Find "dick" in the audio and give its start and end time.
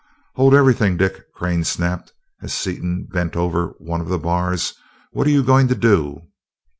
0.97-1.31